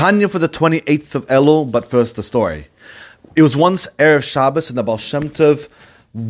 Tanya 0.00 0.30
for 0.30 0.38
the 0.38 0.48
28th 0.48 1.14
of 1.14 1.26
Elul, 1.26 1.70
but 1.70 1.90
first 1.90 2.16
the 2.16 2.22
story. 2.22 2.66
It 3.36 3.42
was 3.42 3.54
once 3.54 3.86
Erev 3.98 4.22
Shabbos 4.22 4.70
and 4.70 4.78
the 4.78 4.82
Baal 4.82 4.96
Shem 4.96 5.24
Tov 5.24 5.68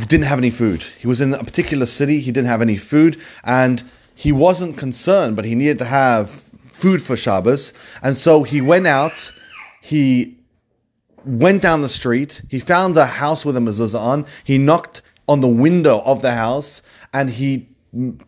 didn't 0.09 0.27
have 0.27 0.39
any 0.39 0.51
food. 0.51 0.83
He 0.83 1.07
was 1.07 1.21
in 1.21 1.33
a 1.35 1.45
particular 1.45 1.87
city, 1.87 2.19
he 2.19 2.33
didn't 2.33 2.49
have 2.49 2.63
any 2.63 2.77
food, 2.77 3.19
and 3.45 3.81
he 4.17 4.33
wasn't 4.33 4.77
concerned, 4.77 5.37
but 5.37 5.45
he 5.45 5.55
needed 5.55 5.79
to 5.79 5.85
have 5.85 6.31
food 6.73 7.01
for 7.01 7.17
Shabbos. 7.17 7.73
And 8.03 8.17
so 8.17 8.43
he 8.43 8.61
went 8.61 8.89
out, 8.89 9.31
he 9.81 10.37
went 11.25 11.63
down 11.63 11.81
the 11.81 11.89
street, 11.89 12.43
he 12.49 12.59
found 12.59 12.97
a 12.97 13.07
house 13.07 13.47
with 13.47 13.57
a 13.57 13.61
mezuzah 13.61 14.01
on, 14.01 14.27
he 14.43 14.59
knocked 14.59 15.03
on 15.29 15.43
the 15.43 15.47
window 15.47 16.01
of 16.01 16.23
the 16.23 16.33
house, 16.33 16.83
and 17.13 17.31
he 17.31 17.69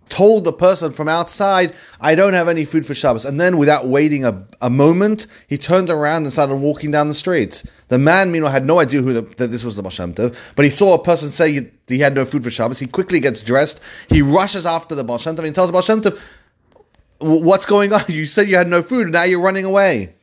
told 0.08 0.44
the 0.44 0.52
person 0.52 0.92
from 0.92 1.08
outside, 1.08 1.72
I 2.00 2.16
don't 2.16 2.34
have 2.34 2.48
any 2.48 2.64
food 2.64 2.84
for 2.84 2.95
Shabbos. 2.95 3.24
And 3.24 3.40
then, 3.40 3.58
without 3.58 3.86
waiting 3.86 4.24
a, 4.24 4.45
a 4.60 4.68
moment, 4.68 5.28
he 5.48 5.56
turned 5.56 5.88
around 5.88 6.24
and 6.24 6.32
started 6.32 6.56
walking 6.56 6.91
down 6.91 7.06
the 7.06 7.14
street. 7.14 7.62
The 7.88 7.98
man, 7.98 8.32
meanwhile, 8.32 8.51
had 8.51 8.66
no 8.66 8.80
idea 8.80 9.02
who 9.02 9.12
the, 9.12 9.23
that 9.37 9.48
this 9.48 9.64
was 9.64 9.77
the 9.77 9.82
Baal 9.82 10.32
but 10.56 10.64
he 10.64 10.70
saw 10.70 10.95
a 10.95 11.02
person 11.02 11.30
say 11.30 11.70
he, 11.87 11.98
had 11.98 12.14
no 12.14 12.24
food 12.24 12.42
for 12.42 12.51
Shabbos. 12.51 12.78
He 12.78 12.87
quickly 12.87 13.20
gets 13.20 13.42
dressed. 13.42 13.80
He 14.09 14.20
rushes 14.20 14.66
after 14.66 14.95
the 14.96 15.04
Baal 15.04 15.20
and 15.27 15.45
he 15.45 15.52
tells 15.52 15.70
the 15.70 16.02
Baal 16.02 16.18
What's 17.20 17.66
going 17.66 17.92
on? 17.92 18.02
You 18.09 18.26
said 18.26 18.48
you 18.48 18.56
had 18.56 18.66
no 18.66 18.82
food, 18.82 19.02
and 19.04 19.12
now 19.12 19.23
you're 19.23 19.40
running 19.40 19.65
away. 19.65 20.15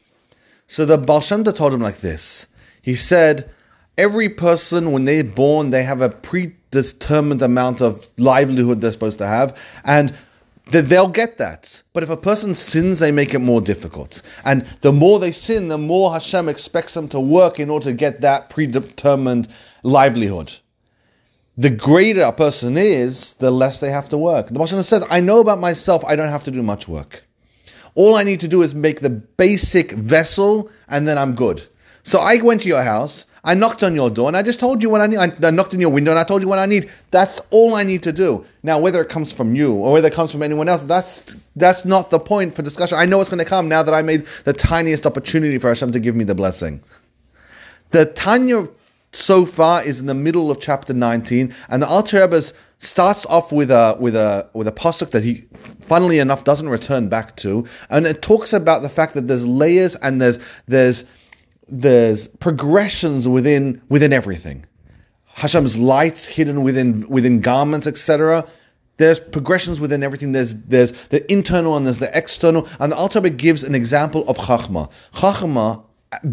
So 0.68 0.86
the 0.86 0.98
Baal 0.98 1.22
told 1.22 1.74
him 1.74 1.82
like 1.82 2.02
this. 2.02 2.48
He 2.82 2.96
said, 2.96 3.50
Every 4.00 4.30
person, 4.30 4.94
when 4.94 5.04
they're 5.04 5.26
born, 5.26 5.72
they 5.72 5.84
have 5.84 6.02
a 6.02 6.10
predetermined 6.10 7.42
amount 7.42 7.82
of 7.82 8.08
livelihood 8.18 8.80
they're 8.80 8.94
supposed 8.94 9.18
to 9.18 9.28
have, 9.28 9.60
and 9.84 10.14
they'll 10.72 11.10
get 11.10 11.38
that. 11.40 11.84
But 11.92 12.04
if 12.04 12.10
a 12.10 12.16
person 12.16 12.54
sins, 12.54 13.00
they 13.00 13.12
make 13.12 13.34
it 13.34 13.40
more 13.40 13.60
difficult. 13.60 14.22
And 14.46 14.62
the 14.80 14.94
more 14.94 15.20
they 15.20 15.34
sin, 15.34 15.68
the 15.68 15.78
more 15.78 16.14
Hashem 16.14 16.48
expects 16.48 16.94
them 16.94 17.10
to 17.10 17.20
work 17.20 17.60
in 17.60 17.70
order 17.70 17.88
to 17.88 17.94
get 17.94 18.22
that 18.22 18.50
predetermined 18.50 19.50
livelihood. 19.84 20.54
The 21.58 21.70
greater 21.70 22.22
a 22.22 22.32
person 22.32 22.78
is, 22.78 23.34
the 23.34 23.52
less 23.52 23.82
they 23.82 23.92
have 23.92 24.08
to 24.10 24.18
work. 24.18 24.48
The 24.48 24.60
Moshe 24.62 24.82
says, 24.86 25.06
I 25.10 25.20
know 25.20 25.42
about 25.42 25.60
myself, 25.60 26.06
I 26.06 26.16
don't 26.16 26.30
have 26.30 26.46
to 26.46 26.52
do 26.52 26.64
much 26.64 26.88
work. 26.88 27.26
All 27.96 28.16
I 28.16 28.24
need 28.24 28.40
to 28.40 28.48
do 28.48 28.62
is 28.62 28.74
make 28.74 29.02
the 29.02 29.10
basic 29.10 29.92
vessel, 29.92 30.70
and 30.88 31.06
then 31.06 31.18
I'm 31.18 31.36
good. 31.36 31.68
So 32.10 32.22
I 32.22 32.38
went 32.38 32.62
to 32.62 32.68
your 32.68 32.82
house, 32.82 33.28
I 33.44 33.54
knocked 33.54 33.84
on 33.84 33.94
your 33.94 34.10
door, 34.10 34.28
and 34.30 34.36
I 34.36 34.42
just 34.42 34.60
told 34.60 34.82
you 34.82 34.90
what 34.90 35.00
I 35.00 35.06
need. 35.06 35.20
I 35.20 35.52
knocked 35.52 35.76
on 35.76 35.80
your 35.80 35.92
window, 35.92 36.10
and 36.10 36.20
I 36.20 36.24
told 36.24 36.42
you 36.42 36.48
what 36.48 36.58
I 36.58 36.66
need. 36.66 36.90
That's 37.12 37.40
all 37.52 37.76
I 37.76 37.84
need 37.84 38.02
to 38.02 38.12
do. 38.12 38.44
Now, 38.64 38.80
whether 38.80 39.00
it 39.00 39.10
comes 39.10 39.32
from 39.32 39.54
you 39.54 39.74
or 39.74 39.94
whether 39.94 40.08
it 40.08 40.16
comes 40.16 40.32
from 40.32 40.42
anyone 40.42 40.68
else, 40.68 40.82
that's 40.82 41.36
that's 41.56 41.86
not 41.86 42.10
the 42.10 42.18
point 42.18 42.56
for 42.56 42.64
discussion. 42.64 42.98
I 42.98 43.06
know 43.06 43.22
it's 43.22 43.30
going 43.30 43.46
to 43.46 43.46
come 43.46 43.70
now 43.70 43.84
that 43.84 43.94
I 43.94 44.02
made 44.02 44.26
the 44.44 44.54
tiniest 44.54 45.06
opportunity 45.06 45.60
for 45.60 45.68
Hashem 45.68 45.92
to 45.92 46.00
give 46.00 46.16
me 46.16 46.24
the 46.24 46.34
blessing. 46.34 46.82
The 47.92 48.06
Tanya 48.06 48.68
so 49.12 49.46
far 49.46 49.84
is 49.84 50.00
in 50.00 50.08
the 50.08 50.16
middle 50.16 50.50
of 50.50 50.60
chapter 50.60 50.96
19, 50.96 51.54
and 51.70 51.84
the 51.84 51.88
Alter 51.88 52.22
Rebbe 52.22 52.42
starts 52.80 53.28
off 53.28 53.52
with 53.52 53.70
a 53.70 53.96
with 54.00 54.16
a 54.16 54.50
with 54.54 54.68
a 54.68 54.72
pasuk 54.72 55.12
that 55.12 55.24
he, 55.24 55.44
funnily 55.82 56.18
enough, 56.18 56.44
doesn't 56.44 56.70
return 56.70 57.08
back 57.08 57.36
to, 57.36 57.68
and 57.92 58.08
it 58.08 58.24
talks 58.24 58.52
about 58.52 58.82
the 58.82 58.90
fact 58.90 59.14
that 59.14 59.28
there's 59.28 59.46
layers 59.46 59.96
and 59.98 60.20
there's 60.20 60.40
there's 60.66 61.04
there's 61.72 62.28
progressions 62.28 63.28
within 63.28 63.82
within 63.90 64.14
everything. 64.14 64.66
Hashem's 65.26 65.78
lights 65.78 66.26
hidden 66.26 66.64
within 66.64 67.08
within 67.10 67.42
garments, 67.42 67.88
etc. 67.88 68.46
There's 68.98 69.20
progressions 69.20 69.80
within 69.80 70.04
everything. 70.04 70.34
There's 70.34 70.56
there's 70.66 71.08
the 71.08 71.32
internal 71.32 71.78
and 71.78 71.86
there's 71.86 72.00
the 72.00 72.16
external. 72.18 72.68
And 72.80 72.92
the 72.92 72.98
Alter 72.98 73.22
gives 73.22 73.64
an 73.64 73.76
example 73.76 74.28
of 74.28 74.38
Chachma. 74.38 74.92
Chachma, 75.14 75.84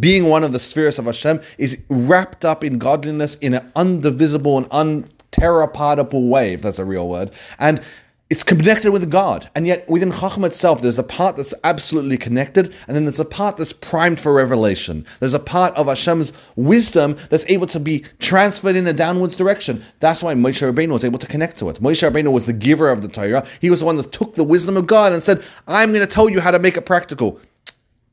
being 0.01 0.27
one 0.27 0.43
of 0.43 0.53
the 0.53 0.59
spheres 0.59 0.99
of 0.99 1.05
Hashem, 1.05 1.41
is 1.59 1.79
wrapped 1.89 2.45
up 2.45 2.65
in 2.65 2.79
godliness 2.79 3.37
in 3.37 3.55
an 3.55 3.73
undivisible 3.77 4.67
and 4.73 5.09
unterapodable 5.37 6.29
way, 6.29 6.55
if 6.55 6.63
that's 6.63 6.79
a 6.79 6.85
real 6.85 7.09
word. 7.09 7.31
And 7.59 7.81
it's 8.29 8.43
connected 8.43 8.91
with 8.91 9.09
God. 9.09 9.49
And 9.55 9.67
yet 9.67 9.89
within 9.89 10.11
Chachma 10.11 10.47
itself, 10.47 10.83
there's 10.83 10.99
a 10.99 11.05
part 11.05 11.37
that's 11.37 11.55
absolutely 11.63 12.17
connected, 12.17 12.75
and 12.89 12.97
then 12.97 13.05
there's 13.05 13.21
a 13.21 13.25
part 13.25 13.57
that's 13.57 13.73
primed 13.73 14.21
for 14.21 14.35
revelation. 14.35 15.07
There's 15.21 15.35
a 15.35 15.39
part 15.39 15.75
of 15.77 15.87
Hashem's 15.87 16.33
wisdom 16.57 17.17
that's 17.31 17.45
able 17.49 17.67
to 17.69 17.79
be 17.79 18.05
transferred 18.19 18.75
in 18.75 18.87
a 18.89 18.93
downwards 18.93 19.37
direction. 19.37 19.83
That's 20.01 20.25
why 20.25 20.35
Moshe 20.35 20.61
Rabbeinu 20.61 20.93
was 20.93 21.05
able 21.05 21.21
to 21.21 21.27
connect 21.27 21.59
to 21.59 21.69
it. 21.69 21.81
Moshe 21.81 22.09
Rabbeinu 22.09 22.33
was 22.33 22.47
the 22.47 22.53
giver 22.53 22.91
of 22.91 23.01
the 23.01 23.09
Torah. 23.09 23.47
He 23.61 23.71
was 23.71 23.81
the 23.81 23.87
one 23.87 23.97
that 23.97 24.11
took 24.11 24.35
the 24.35 24.45
wisdom 24.45 24.77
of 24.77 24.89
God 24.89 25.13
and 25.13 25.23
said, 25.23 25.45
I'm 25.69 25.93
going 25.93 26.05
to 26.05 26.11
tell 26.11 26.29
you 26.29 26.41
how 26.41 26.51
to 26.51 26.59
make 26.59 26.77
it 26.77 26.87
practical. 26.87 27.41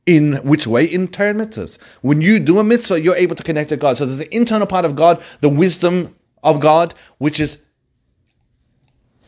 In 0.06 0.34
which 0.44 0.66
way? 0.66 0.84
In 0.84 1.08
Torah 1.08 1.32
mitzvahs. 1.32 1.96
When 2.02 2.20
you 2.20 2.38
do 2.38 2.58
a 2.58 2.64
mitzvah, 2.64 3.00
you're 3.00 3.16
able 3.16 3.34
to 3.34 3.42
connect 3.42 3.70
to 3.70 3.76
God. 3.76 3.96
So 3.96 4.04
there's 4.04 4.18
the 4.18 4.36
internal 4.36 4.66
part 4.66 4.84
of 4.84 4.94
God, 4.94 5.22
the 5.40 5.48
wisdom 5.48 6.14
of 6.42 6.60
God, 6.60 6.94
which 7.18 7.40
is 7.40 7.63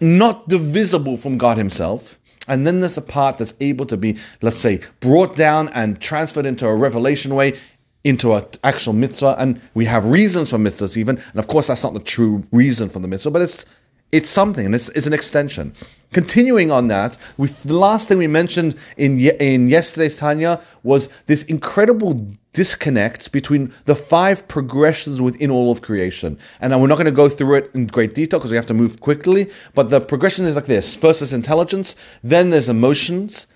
not 0.00 0.48
divisible 0.48 1.16
from 1.16 1.38
God 1.38 1.58
Himself. 1.58 2.18
And 2.48 2.66
then 2.66 2.80
there's 2.80 2.96
a 2.96 3.02
part 3.02 3.38
that's 3.38 3.54
able 3.60 3.86
to 3.86 3.96
be, 3.96 4.16
let's 4.40 4.56
say, 4.56 4.80
brought 5.00 5.36
down 5.36 5.68
and 5.70 6.00
transferred 6.00 6.46
into 6.46 6.66
a 6.66 6.74
revelation 6.74 7.34
way, 7.34 7.58
into 8.04 8.34
an 8.34 8.44
actual 8.62 8.92
mitzvah. 8.92 9.34
And 9.38 9.60
we 9.74 9.84
have 9.86 10.04
reasons 10.06 10.50
for 10.50 10.58
mitzvahs 10.58 10.96
even. 10.96 11.18
And 11.18 11.38
of 11.38 11.48
course, 11.48 11.66
that's 11.66 11.82
not 11.82 11.94
the 11.94 12.00
true 12.00 12.44
reason 12.52 12.88
for 12.88 13.00
the 13.00 13.08
mitzvah, 13.08 13.32
but 13.32 13.42
it's 13.42 13.66
it's 14.12 14.30
something, 14.30 14.66
and 14.66 14.74
it's, 14.74 14.88
it's 14.90 15.06
an 15.06 15.12
extension. 15.12 15.72
Continuing 16.12 16.70
on 16.70 16.86
that, 16.88 17.16
we, 17.36 17.48
the 17.48 17.74
last 17.74 18.08
thing 18.08 18.18
we 18.18 18.26
mentioned 18.26 18.76
in 18.96 19.18
in 19.18 19.68
yesterday's 19.68 20.16
Tanya 20.16 20.62
was 20.84 21.08
this 21.26 21.42
incredible 21.44 22.14
disconnect 22.52 23.32
between 23.32 23.72
the 23.84 23.94
five 23.94 24.46
progressions 24.48 25.20
within 25.20 25.50
all 25.50 25.70
of 25.70 25.82
creation. 25.82 26.38
And 26.60 26.80
we're 26.80 26.86
not 26.86 26.94
going 26.94 27.06
to 27.06 27.10
go 27.10 27.28
through 27.28 27.56
it 27.56 27.70
in 27.74 27.86
great 27.88 28.14
detail 28.14 28.38
because 28.38 28.50
we 28.50 28.56
have 28.56 28.66
to 28.66 28.74
move 28.74 29.00
quickly. 29.00 29.50
But 29.74 29.90
the 29.90 30.00
progression 30.00 30.46
is 30.46 30.54
like 30.54 30.66
this: 30.66 30.94
first 30.96 31.20
is 31.20 31.32
intelligence, 31.32 31.96
then 32.22 32.50
there's 32.50 32.68
emotions, 32.68 33.48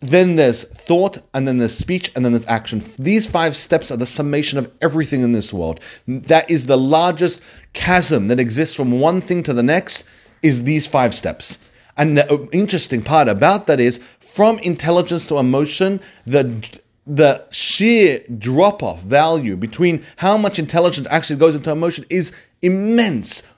then 0.00 0.36
there's 0.36 0.64
thought, 0.64 1.18
and 1.34 1.48
then 1.48 1.58
there's 1.58 1.76
speech, 1.76 2.12
and 2.14 2.24
then 2.24 2.32
there's 2.32 2.46
action. 2.46 2.82
These 2.98 3.26
five 3.26 3.56
steps 3.56 3.90
are 3.90 3.96
the 3.96 4.06
summation 4.06 4.58
of 4.58 4.70
everything 4.82 5.22
in 5.22 5.32
this 5.32 5.52
world. 5.52 5.80
That 6.06 6.50
is 6.50 6.66
the 6.66 6.78
largest 6.78 7.42
chasm 7.72 8.28
that 8.28 8.40
exists 8.40 8.74
from 8.74 9.00
one 9.00 9.20
thing 9.20 9.42
to 9.44 9.52
the 9.52 9.62
next, 9.62 10.04
is 10.42 10.64
these 10.64 10.86
five 10.86 11.14
steps. 11.14 11.58
And 11.96 12.18
the 12.18 12.48
interesting 12.52 13.02
part 13.02 13.28
about 13.28 13.66
that 13.68 13.80
is 13.80 13.98
from 14.20 14.58
intelligence 14.58 15.26
to 15.28 15.38
emotion, 15.38 16.00
the 16.26 16.68
the 17.06 17.44
sheer 17.50 18.20
drop 18.36 18.82
off 18.82 19.00
value 19.02 19.56
between 19.56 20.04
how 20.16 20.36
much 20.36 20.58
intelligence 20.58 21.06
actually 21.08 21.36
goes 21.36 21.54
into 21.54 21.70
emotion 21.70 22.04
is 22.10 22.32
immense. 22.62 23.48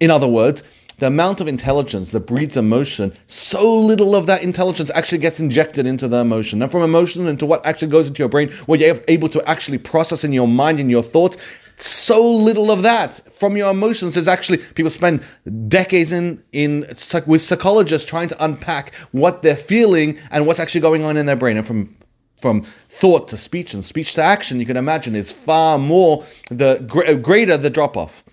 In 0.00 0.10
other 0.10 0.26
words, 0.26 0.62
the 1.00 1.06
amount 1.06 1.40
of 1.40 1.48
intelligence 1.48 2.12
that 2.12 2.20
breeds 2.20 2.56
emotion, 2.56 3.12
so 3.26 3.80
little 3.80 4.14
of 4.14 4.26
that 4.26 4.42
intelligence 4.42 4.90
actually 4.94 5.18
gets 5.18 5.40
injected 5.40 5.86
into 5.86 6.06
the 6.06 6.18
emotion. 6.18 6.62
And 6.62 6.70
from 6.70 6.82
emotion 6.82 7.26
into 7.26 7.46
what 7.46 7.64
actually 7.64 7.88
goes 7.88 8.06
into 8.06 8.20
your 8.20 8.28
brain, 8.28 8.50
what 8.66 8.78
you're 8.80 9.00
able 9.08 9.28
to 9.30 9.42
actually 9.48 9.78
process 9.78 10.24
in 10.24 10.32
your 10.32 10.46
mind, 10.46 10.78
in 10.78 10.90
your 10.90 11.02
thoughts, 11.02 11.38
so 11.78 12.22
little 12.22 12.70
of 12.70 12.82
that 12.82 13.16
from 13.32 13.56
your 13.56 13.70
emotions 13.70 14.14
is 14.14 14.28
actually 14.28 14.58
people 14.58 14.90
spend 14.90 15.22
decades 15.68 16.12
in 16.12 16.42
in 16.52 16.80
with 17.26 17.40
psychologists 17.40 18.06
trying 18.06 18.28
to 18.28 18.44
unpack 18.44 18.94
what 19.12 19.42
they're 19.42 19.56
feeling 19.56 20.18
and 20.30 20.46
what's 20.46 20.60
actually 20.60 20.82
going 20.82 21.04
on 21.04 21.16
in 21.16 21.24
their 21.24 21.36
brain 21.36 21.56
and 21.56 21.66
from 21.66 21.96
from 22.36 22.60
thought 22.60 23.28
to 23.28 23.38
speech 23.38 23.72
and 23.72 23.82
speech 23.82 24.12
to 24.12 24.22
action 24.22 24.60
you 24.60 24.66
can 24.66 24.76
imagine 24.76 25.16
it's 25.16 25.32
far 25.32 25.78
more 25.78 26.22
the 26.50 26.78
uh, 27.08 27.14
greater 27.14 27.56
the 27.56 27.70
drop 27.70 27.96
off 27.96 28.24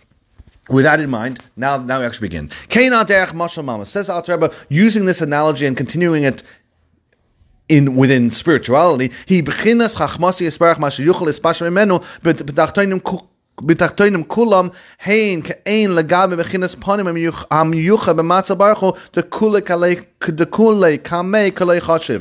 with 0.68 0.84
that 0.84 1.00
in 1.00 1.10
mind, 1.10 1.40
now 1.56 1.76
now 1.78 2.00
we 2.00 2.06
actually 2.06 2.28
begin. 2.28 2.50
Says 2.50 4.10
Al 4.10 4.22
Rebbe, 4.22 4.54
using 4.68 5.04
this 5.06 5.20
analogy 5.20 5.66
and 5.66 5.76
continuing 5.76 6.24
it 6.24 6.42
in 7.68 7.96
within 7.96 8.30
spirituality, 8.30 9.12
he 9.26 9.42
bechinas 9.42 9.96
chachmasi 9.96 10.46
esparach 10.46 10.76
mashu 10.76 11.04
yuchel 11.04 11.28
espash 11.28 11.60
memenu 11.60 12.02
betachtoinim 12.22 13.00
בתחתונים 13.60 14.24
כולם 14.24 14.68
הן 15.04 15.40
כאין 15.42 15.94
לגבי 15.94 16.36
מכינס 16.36 16.74
פנים 16.74 17.06
המיוחד 17.50 18.16
במצב 18.16 18.58
ברוך 18.58 18.80
הוא 18.80 18.92
דכולי 20.28 20.98
קמי 20.98 21.50
כלי 21.54 21.80
חושב. 21.80 22.20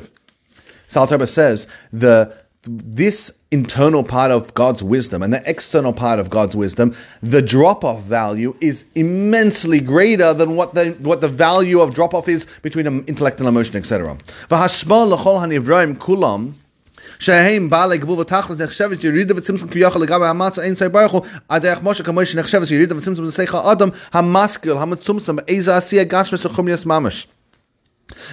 Salterba 0.87 1.25
says 1.25 1.67
the 1.93 2.33
this 2.65 3.39
internal 3.51 4.03
part 4.03 4.29
of 4.31 4.53
God's 4.53 4.83
wisdom 4.83 5.23
and 5.23 5.33
the 5.33 5.41
external 5.49 5.93
part 5.93 6.19
of 6.19 6.29
God's 6.29 6.55
wisdom, 6.55 6.95
the 7.23 7.41
drop-off 7.41 8.01
value 8.01 8.55
is 8.61 8.85
immensely 8.93 9.79
greater 9.79 10.33
than 10.33 10.55
what 10.55 10.75
the 10.75 10.91
what 10.99 11.21
the 11.21 11.27
value 11.27 11.81
of 11.81 11.93
drop-off 11.93 12.27
is 12.27 12.45
between 12.61 12.85
intellect 13.07 13.39
and 13.39 13.49
emotion, 13.49 13.75
etc. 13.77 14.15
שהם 17.19 17.69
בעלי 17.69 17.97
גבול 17.97 18.19
ותכלס 18.19 18.57
נחשבת 18.59 19.03
ירידה 19.03 19.33
וצמצום 19.37 19.67
כביכול 19.67 20.01
לגבי 20.01 20.25
המצה 20.25 20.61
אין 20.61 20.75
סי 20.75 20.89
ברוך 20.89 21.11
הוא 21.11 21.21
הדרך 21.49 21.79
משה 21.83 22.03
כמו 22.03 22.25
שנחשבת 22.25 22.71
ירידה 22.71 22.95
וצמצום 22.95 23.25
לשיח 23.25 23.55
האדם 23.55 23.89
המשכיל 24.13 24.71
המצומצם 24.71 25.35
איזה 25.47 25.77
עשייה 25.77 26.03
גשמס 26.03 26.45
וחומייס 26.45 26.85
ממש 26.85 27.27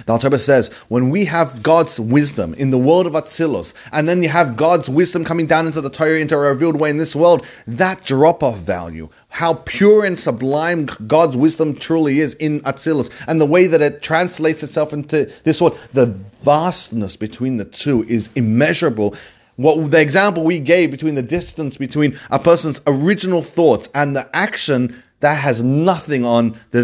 The 0.06 0.12
Alter 0.12 0.38
says, 0.38 0.72
when 0.88 1.10
we 1.10 1.24
have 1.24 1.60
God's 1.62 1.98
wisdom 1.98 2.54
in 2.54 2.70
the 2.70 2.78
world 2.78 3.08
of 3.08 3.14
Atzilus, 3.14 3.74
and 3.90 4.08
then 4.08 4.22
you 4.22 4.28
have 4.28 4.56
God's 4.56 4.88
wisdom 4.88 5.24
coming 5.24 5.48
down 5.48 5.66
into 5.66 5.80
the 5.80 5.90
Torah, 5.90 6.20
into 6.20 6.36
a 6.36 6.38
revealed 6.38 6.76
way 6.76 6.90
in 6.90 6.96
this 6.96 7.16
world, 7.16 7.44
that 7.66 8.04
drop-off 8.04 8.58
value, 8.58 9.08
how 9.30 9.54
pure 9.64 10.04
and 10.04 10.16
sublime 10.16 10.86
God's 11.08 11.36
wisdom 11.36 11.74
truly 11.74 12.20
is 12.20 12.34
in 12.34 12.60
Atzilus, 12.60 13.10
and 13.26 13.40
the 13.40 13.46
way 13.46 13.66
that 13.66 13.82
it 13.82 14.00
translates 14.00 14.62
itself 14.62 14.92
into 14.92 15.24
this 15.42 15.60
world, 15.60 15.76
the 15.92 16.06
vastness 16.42 17.16
between 17.16 17.56
the 17.56 17.64
two 17.64 18.04
is 18.04 18.30
immeasurable. 18.36 19.16
What 19.56 19.90
the 19.90 20.00
example 20.00 20.44
we 20.44 20.60
gave 20.60 20.92
between 20.92 21.16
the 21.16 21.22
distance 21.22 21.76
between 21.76 22.16
a 22.30 22.38
person's 22.38 22.80
original 22.86 23.42
thoughts 23.42 23.88
and 23.94 24.14
the 24.14 24.28
action 24.36 25.02
that 25.20 25.34
has 25.34 25.62
nothing 25.62 26.24
on 26.24 26.56
the 26.72 26.82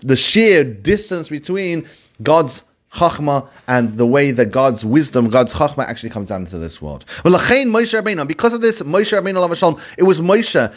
the 0.00 0.16
sheer 0.16 0.64
distance 0.64 1.28
between 1.28 1.86
God's 2.22 2.62
Chachma 2.92 3.48
and 3.68 3.92
the 3.92 4.06
way 4.06 4.32
that 4.32 4.46
God's 4.46 4.84
wisdom, 4.84 5.30
God's 5.30 5.54
Chachma 5.54 5.84
actually 5.86 6.10
comes 6.10 6.28
down 6.28 6.42
into 6.42 6.58
this 6.58 6.82
world. 6.82 7.04
Because 7.22 8.52
of 8.52 8.60
this, 8.60 8.82
Moshe 8.82 9.12
Rabbeinu 9.16 9.56
Shalom, 9.56 9.80
it 9.96 10.02
was 10.02 10.20
Moshe. 10.20 10.72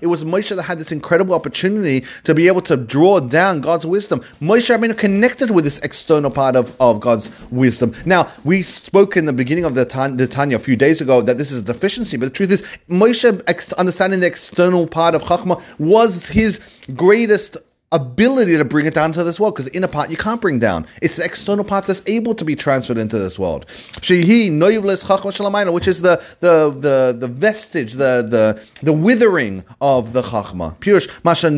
It 0.00 0.06
was 0.06 0.24
Moshe 0.24 0.56
that 0.56 0.62
had 0.62 0.78
this 0.78 0.92
incredible 0.92 1.34
opportunity 1.34 2.06
to 2.24 2.34
be 2.34 2.46
able 2.46 2.60
to 2.62 2.76
draw 2.76 3.18
down 3.20 3.60
God's 3.60 3.84
wisdom. 3.84 4.20
Moshe 4.40 4.74
Rabbeinu 4.74 4.96
connected 4.96 5.50
with 5.50 5.64
this 5.64 5.78
external 5.78 6.30
part 6.30 6.54
of, 6.54 6.74
of 6.80 7.00
God's 7.00 7.30
wisdom. 7.50 7.92
Now, 8.06 8.30
we 8.44 8.62
spoke 8.62 9.16
in 9.16 9.24
the 9.24 9.32
beginning 9.32 9.64
of 9.64 9.74
the, 9.74 9.84
the 10.16 10.28
Tanya 10.28 10.56
a 10.56 10.60
few 10.60 10.76
days 10.76 11.00
ago 11.00 11.20
that 11.22 11.38
this 11.38 11.50
is 11.50 11.60
a 11.60 11.64
deficiency, 11.64 12.16
but 12.16 12.26
the 12.26 12.34
truth 12.34 12.52
is, 12.52 12.62
Moshe 12.88 13.74
understanding 13.74 14.20
the 14.20 14.26
external 14.26 14.86
part 14.86 15.14
of 15.16 15.22
Chachma 15.22 15.60
was 15.78 16.28
his 16.28 16.60
greatest 16.94 17.56
ability 17.92 18.56
to 18.56 18.64
bring 18.64 18.84
it 18.86 18.92
down 18.94 19.12
to 19.12 19.24
this 19.24 19.40
world 19.40 19.54
because 19.54 19.68
inner 19.68 19.88
part 19.88 20.10
you 20.10 20.16
can't 20.16 20.40
bring 20.40 20.58
down. 20.58 20.86
It's 21.00 21.16
the 21.16 21.24
external 21.24 21.64
part 21.64 21.86
that's 21.86 22.02
able 22.06 22.34
to 22.34 22.44
be 22.44 22.54
transferred 22.54 22.98
into 22.98 23.18
this 23.18 23.38
world. 23.38 23.66
Shehi 23.66 24.50
noyuvles 24.50 25.04
chachma 25.04 25.72
which 25.72 25.88
is 25.88 26.02
the 26.02 26.22
the 26.40 26.70
the 26.70 27.16
the 27.18 27.28
vestige, 27.28 27.92
the 27.92 28.26
the 28.28 28.62
the 28.82 28.92
withering 28.92 29.64
of 29.80 30.12
the 30.12 30.22
chachma. 30.22 30.76
Pirush 30.78 31.08
masha 31.24 31.48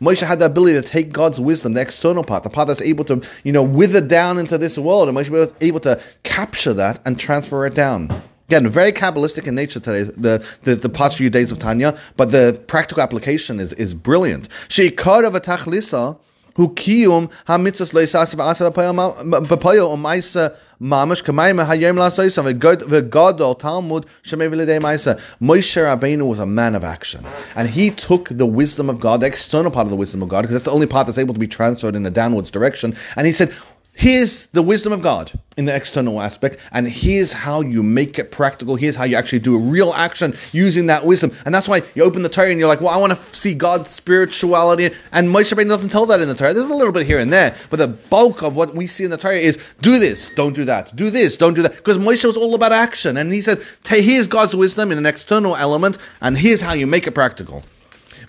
Moshe 0.00 0.26
had 0.26 0.38
the 0.38 0.46
ability 0.46 0.80
to 0.80 0.88
take 0.88 1.12
God's 1.12 1.40
wisdom, 1.40 1.74
the 1.74 1.80
external 1.80 2.22
part, 2.24 2.42
the 2.44 2.50
part 2.50 2.68
that's 2.68 2.80
able 2.82 3.04
to 3.04 3.22
you 3.44 3.52
know 3.52 3.62
wither 3.62 4.00
down 4.00 4.38
into 4.38 4.58
this 4.58 4.78
world, 4.78 5.08
and 5.08 5.16
Moshe 5.16 5.28
was 5.28 5.52
able 5.60 5.80
to 5.80 6.00
capture 6.22 6.72
that 6.74 7.00
and 7.04 7.18
transfer 7.18 7.66
it 7.66 7.74
down. 7.74 8.08
Again, 8.48 8.66
very 8.66 8.92
Kabbalistic 8.92 9.46
in 9.46 9.54
nature 9.54 9.78
today, 9.78 10.04
the, 10.04 10.42
the, 10.62 10.74
the 10.74 10.88
past 10.88 11.18
few 11.18 11.28
days 11.28 11.52
of 11.52 11.58
Tanya, 11.58 11.98
but 12.16 12.30
the 12.30 12.58
practical 12.66 13.02
application 13.02 13.60
is, 13.60 13.74
is 13.74 13.92
brilliant. 13.92 14.48
Sheikar 14.68 15.26
of 15.26 16.18
who 16.54 16.68
kiyum 16.70 17.30
ha-mitzvahs 17.46 17.92
leisasiv 17.92 18.50
asar 18.50 18.70
b'poyo 18.70 19.94
u'maisa 19.94 20.56
mamash 20.80 21.22
kamayim 21.22 21.62
hayem 21.62 21.96
la'soisav 21.96 22.58
v'gadol 22.58 23.58
Talmud 23.58 24.06
shemei 24.24 24.80
maisa. 24.80 25.20
Moshe 25.42 25.76
Rabbeinu 25.76 26.26
was 26.26 26.38
a 26.38 26.46
man 26.46 26.74
of 26.74 26.82
action. 26.82 27.26
And 27.54 27.68
he 27.68 27.90
took 27.90 28.30
the 28.30 28.46
wisdom 28.46 28.88
of 28.88 28.98
God, 28.98 29.20
the 29.20 29.26
external 29.26 29.70
part 29.70 29.84
of 29.84 29.90
the 29.90 29.96
wisdom 29.96 30.22
of 30.22 30.30
God, 30.30 30.40
because 30.40 30.54
that's 30.54 30.64
the 30.64 30.72
only 30.72 30.86
part 30.86 31.06
that's 31.06 31.18
able 31.18 31.34
to 31.34 31.40
be 31.40 31.46
transferred 31.46 31.94
in 31.94 32.06
a 32.06 32.10
downwards 32.10 32.50
direction, 32.50 32.96
and 33.14 33.26
he 33.26 33.32
said, 33.32 33.52
Here's 33.98 34.46
the 34.46 34.62
wisdom 34.62 34.92
of 34.92 35.02
God 35.02 35.32
in 35.56 35.64
the 35.64 35.74
external 35.74 36.22
aspect, 36.22 36.60
and 36.70 36.86
here's 36.86 37.32
how 37.32 37.62
you 37.62 37.82
make 37.82 38.16
it 38.20 38.30
practical. 38.30 38.76
Here's 38.76 38.94
how 38.94 39.02
you 39.02 39.16
actually 39.16 39.40
do 39.40 39.56
a 39.56 39.58
real 39.58 39.92
action 39.92 40.34
using 40.52 40.86
that 40.86 41.04
wisdom. 41.04 41.32
And 41.44 41.52
that's 41.52 41.66
why 41.66 41.82
you 41.96 42.04
open 42.04 42.22
the 42.22 42.28
Torah 42.28 42.50
and 42.50 42.60
you're 42.60 42.68
like, 42.68 42.80
well, 42.80 42.90
I 42.90 42.96
want 42.96 43.12
to 43.12 43.34
see 43.34 43.54
God's 43.54 43.90
spirituality. 43.90 44.94
And 45.10 45.28
Moshe 45.28 45.52
Rabbeinu 45.52 45.68
doesn't 45.68 45.88
tell 45.88 46.06
that 46.06 46.20
in 46.20 46.28
the 46.28 46.36
Torah. 46.36 46.54
There's 46.54 46.70
a 46.70 46.74
little 46.74 46.92
bit 46.92 47.06
here 47.08 47.18
and 47.18 47.32
there, 47.32 47.56
but 47.70 47.78
the 47.80 47.88
bulk 47.88 48.44
of 48.44 48.54
what 48.54 48.72
we 48.72 48.86
see 48.86 49.02
in 49.02 49.10
the 49.10 49.16
Torah 49.16 49.34
is 49.34 49.74
do 49.80 49.98
this, 49.98 50.30
don't 50.30 50.54
do 50.54 50.64
that, 50.66 50.94
do 50.94 51.10
this, 51.10 51.36
don't 51.36 51.54
do 51.54 51.62
that. 51.62 51.74
Because 51.74 51.98
Moshe 51.98 52.24
was 52.24 52.36
all 52.36 52.54
about 52.54 52.70
action. 52.70 53.16
And 53.16 53.32
he 53.32 53.42
said, 53.42 53.60
here's 53.84 54.28
God's 54.28 54.54
wisdom 54.54 54.92
in 54.92 54.98
an 54.98 55.06
external 55.06 55.56
element, 55.56 55.98
and 56.20 56.38
here's 56.38 56.60
how 56.60 56.72
you 56.72 56.86
make 56.86 57.08
it 57.08 57.16
practical. 57.16 57.64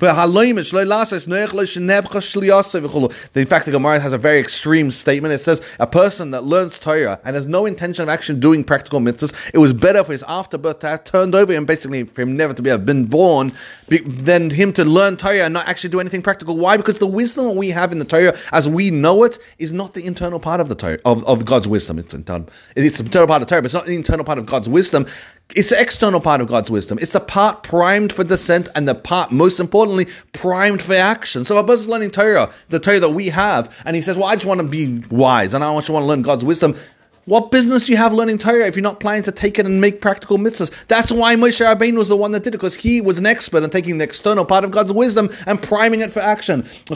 In 0.01 0.07
fact, 0.07 0.31
the 3.66 3.72
Gemara 3.72 4.00
has 4.00 4.13
a 4.13 4.18
very 4.18 4.40
extreme 4.40 4.92
statement. 4.92 5.34
It 5.34 5.40
says 5.40 5.62
a 5.80 5.88
person 5.88 6.31
that 6.31 6.46
learns 6.46 6.80
Torah 6.80 7.19
and 7.25 7.36
has 7.36 7.46
no 7.46 7.66
intention 7.66 8.04
of 8.04 8.10
actually 8.10 8.40
doing 8.40 8.63
practical 8.63 9.01
mitzvahs, 9.01 9.34
it 9.54 9.57
was 9.57 9.74
better 9.74 10.01
for 10.04 10.13
his 10.13 10.24
afterbirth 10.24 10.80
to 10.80 10.88
have 10.88 11.04
turned 11.04 11.36
over 11.36 11.54
and 11.54 11.68
basically 11.68 12.06
for 12.06 12.22
him 12.22 12.38
never 12.38 12.54
to 12.54 12.62
be 12.62 12.69
have 12.69 12.86
been 12.86 13.06
born 13.06 13.51
than 13.90 14.50
him 14.50 14.72
to 14.74 14.86
learn 14.86 15.18
Torah 15.18 15.40
and 15.40 15.54
not 15.54 15.68
actually 15.68 15.90
do 15.90 16.00
anything 16.00 16.22
practical. 16.22 16.57
Why? 16.57 16.78
Because 16.78 17.00
the 17.00 17.07
wisdom 17.07 17.56
we 17.56 17.69
have 17.69 17.92
in 17.92 18.00
the 18.00 18.06
Torah, 18.06 18.38
as 18.54 18.69
we 18.69 18.92
know 18.92 19.24
it, 19.24 19.38
is 19.57 19.74
not 19.74 19.94
the 19.94 20.06
internal 20.06 20.40
part 20.40 20.62
of 20.62 20.69
the 20.69 20.75
Torah 20.75 21.00
of, 21.04 21.25
of 21.25 21.44
God's 21.44 21.68
wisdom. 21.68 22.00
It's 22.00 22.13
internal, 22.13 22.48
it's 22.75 23.00
the 23.00 23.04
internal 23.04 23.28
part 23.28 23.42
of 23.42 23.48
the 23.48 23.51
Torah, 23.51 23.62
but 23.62 23.66
it's 23.66 23.74
not 23.74 23.86
the 23.86 23.96
internal 23.96 24.24
part 24.24 24.38
of 24.38 24.46
God's 24.46 24.69
wisdom. 24.69 25.06
It's 25.56 25.69
the 25.69 25.81
external 25.81 26.19
part 26.19 26.42
of 26.42 26.48
God's 26.48 26.69
wisdom. 26.69 27.00
It's 27.01 27.13
the 27.13 27.19
part 27.19 27.63
primed 27.63 28.13
for 28.13 28.24
descent 28.24 28.69
and 28.75 28.88
the 28.88 28.94
part, 28.94 29.31
most 29.31 29.60
importantly, 29.60 30.06
primed 30.31 30.80
for 30.80 30.94
action. 30.94 31.44
So 31.44 31.57
a 31.57 31.63
person 31.63 31.86
is 31.86 31.90
learning 31.90 32.12
Torah, 32.12 32.51
the 32.69 32.80
Torah 32.80 33.00
that 33.00 33.10
we 33.10 33.30
have, 33.30 33.75
and 33.84 33.96
he 33.96 34.01
says, 34.04 34.16
Well, 34.16 34.28
I 34.28 34.36
just 34.36 34.46
want 34.46 34.62
to 34.62 34.68
be 34.68 35.00
wise 35.10 35.56
and 35.56 35.63
I 35.63 35.74
just 35.75 35.90
want 35.90 36.04
to 36.04 36.07
learn 36.07 36.22
God's 36.22 36.46
wisdom. 36.46 36.75
What 37.25 37.51
business 37.51 37.90
you 37.90 37.98
have 37.98 38.13
learning 38.13 38.38
Torah 38.40 38.66
if 38.66 38.75
you're 38.75 38.84
not 38.84 39.00
planning 39.00 39.24
to 39.24 39.31
take 39.31 39.60
it 39.60 39.66
and 39.66 39.81
make 39.81 40.01
practical 40.01 40.38
mitzvahs? 40.38 40.88
That's 40.88 41.12
why 41.12 41.36
Moshe 41.36 41.63
Rabbeinu 41.63 41.98
was 41.98 42.10
the 42.10 42.18
one 42.18 42.31
that 42.31 42.44
did 42.44 42.56
it, 42.56 42.57
because 42.57 42.74
he 42.74 43.01
was 43.01 43.19
an 43.19 43.28
expert 43.28 43.62
in 43.62 43.69
taking 43.69 44.00
the 44.00 44.04
external 44.04 44.46
part 44.46 44.63
of 44.63 44.72
God's 44.72 44.94
wisdom 44.94 45.30
and 45.46 45.62
priming 45.62 46.01
it 46.01 46.12
for 46.12 46.22
action. 46.22 46.62
And 46.62 46.68
the 46.88 46.96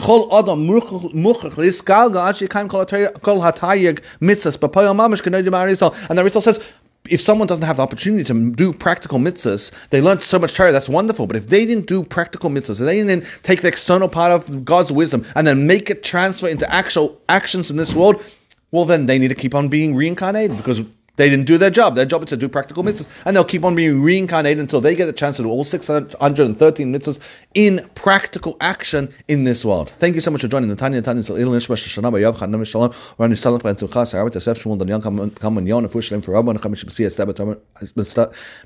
Arizal 6.22 6.42
says, 6.42 6.72
if 7.10 7.20
someone 7.20 7.46
doesn't 7.46 7.66
have 7.66 7.76
the 7.76 7.82
opportunity 7.82 8.24
to 8.24 8.50
do 8.52 8.72
practical 8.72 9.18
mitzvahs, 9.18 9.70
they 9.90 10.00
learn 10.00 10.20
so 10.20 10.38
much 10.38 10.54
Torah, 10.54 10.72
that's 10.72 10.88
wonderful. 10.88 11.26
But 11.26 11.36
if 11.36 11.48
they 11.48 11.66
didn't 11.66 11.86
do 11.86 12.02
practical 12.02 12.48
mitzvahs, 12.48 12.78
they 12.78 13.02
didn't 13.02 13.26
take 13.42 13.60
the 13.60 13.68
external 13.68 14.08
part 14.08 14.32
of 14.32 14.64
God's 14.64 14.90
wisdom 14.90 15.26
and 15.36 15.46
then 15.46 15.66
make 15.66 15.90
it 15.90 16.02
transfer 16.02 16.48
into 16.48 16.70
actual 16.72 17.20
actions 17.28 17.70
in 17.70 17.76
this 17.76 17.94
world, 17.94 18.24
well, 18.70 18.86
then 18.86 19.06
they 19.06 19.18
need 19.18 19.28
to 19.28 19.34
keep 19.34 19.54
on 19.54 19.68
being 19.68 19.94
reincarnated 19.94 20.56
because 20.56 20.82
they 21.16 21.30
didn't 21.30 21.46
do 21.46 21.58
their 21.58 21.70
job. 21.70 21.94
Their 21.94 22.04
job 22.06 22.24
is 22.24 22.30
to 22.30 22.36
do 22.36 22.48
practical 22.48 22.82
mitzvahs, 22.82 23.22
and 23.24 23.36
they'll 23.36 23.44
keep 23.44 23.64
on 23.64 23.74
being 23.74 24.02
reincarnated 24.02 24.58
until 24.58 24.80
they 24.80 24.96
get 24.96 25.06
the 25.06 25.12
chance 25.12 25.36
to 25.36 25.44
do 25.44 25.48
all 25.48 25.62
613 25.64 26.92
mitzvahs 26.92 27.40
in 27.54 27.88
practical 27.94 28.56
action 28.60 29.08
in 29.28 29.44
this 29.44 29.64
world. 29.64 29.90
Thank 29.90 30.16
you 30.16 30.20
so 30.20 30.30
much 30.30 30.40
for 30.40 30.48
joining 30.48 30.68
the 30.68 30.76
Tanya 30.76 31.02
Tanya 31.02 31.20
Il 31.20 31.48
Nishma 31.50 31.76
Shana 31.76 32.12
Bayav 32.12 32.36
Chanam 32.36 32.66
Shalom 32.66 32.92
Rani 33.18 33.34
Salach 33.34 33.62
Ben 33.62 33.76
Tzulcha 33.76 34.02
Sarabat 34.02 34.34
Yosef 34.34 34.58
Shmuel 34.58 34.78
Daniel 34.78 35.00
Kaman 35.00 35.66
Yon 35.66 35.86
Afu 35.86 36.02
Shalem 36.02 36.20
for 36.20 36.32
Rabban 36.32 36.58
Chamish 36.58 36.84
B'si 36.84 37.06
Esteba 37.06 37.32
Tarman 37.32 37.58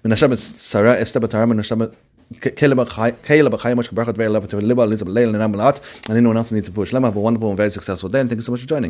Menashem 0.04 0.36
Sarah 0.36 0.96
Esteba 0.96 1.28
Tarman 1.28 1.60
Menashem 1.60 1.94
Caleb 2.56 3.58
Chaim 3.58 3.76
Mosh 3.76 3.88
Baruch 3.88 4.14
Very 4.14 4.28
Love 4.28 4.52
Liba 4.52 4.82
Elizabeth 4.82 5.14
Leil 5.14 5.34
and 5.34 5.54
Amalat 5.54 5.80
and 6.10 6.18
anyone 6.18 6.36
else 6.36 6.52
needs 6.52 6.68
a 6.68 6.72
Shlema. 6.72 7.04
Have 7.04 7.16
a 7.16 7.20
wonderful 7.20 7.48
and 7.48 7.56
very 7.56 7.70
successful 7.70 8.10
day 8.10 8.20
and 8.20 8.28
thank 8.28 8.36
you 8.38 8.42
so 8.42 8.52
much 8.52 8.60
for 8.60 8.66
joining. 8.66 8.86